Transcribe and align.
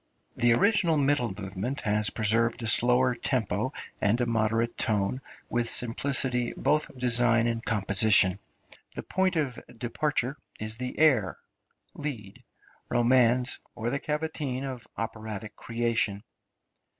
The 0.35 0.53
original 0.53 0.97
middle 0.97 1.29
movement 1.39 1.81
has 1.81 2.09
preserved 2.09 2.63
a 2.63 2.65
slower 2.65 3.13
{INSTRUMENTAL 3.13 3.37
MUSIC.} 3.37 3.77
(294) 3.99 3.99
tempo 3.99 4.09
and 4.09 4.19
a 4.19 4.25
moderate 4.25 4.75
tone, 4.75 5.21
with 5.47 5.69
simplicity 5.69 6.53
both 6.57 6.89
of 6.89 6.97
design 6.97 7.45
and 7.45 7.63
composition. 7.63 8.39
The 8.95 9.03
point 9.03 9.35
of 9.35 9.59
departure 9.67 10.37
is 10.59 10.77
the 10.77 10.97
air 10.97 11.37
(lied, 11.93 12.43
romanze), 12.89 13.59
or 13.75 13.91
the 13.91 13.99
cavatine 13.99 14.63
of 14.63 14.87
operatic 14.97 15.55
creation. 15.55 16.23